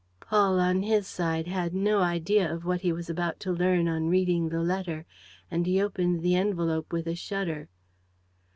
Paul, 0.19 0.59
on 0.59 0.81
his 0.81 1.05
side, 1.05 1.45
had 1.45 1.75
no 1.75 1.99
idea 1.99 2.51
of 2.51 2.65
what 2.65 2.81
he 2.81 2.91
was 2.91 3.07
about 3.07 3.39
to 3.41 3.51
learn 3.51 3.87
on 3.87 4.07
reading 4.07 4.49
the 4.49 4.63
letter; 4.63 5.05
and 5.51 5.67
he 5.67 5.79
opened 5.79 6.21
the 6.23 6.33
envelope 6.33 6.91
with 6.91 7.05
a 7.05 7.13
shudder. 7.13 7.69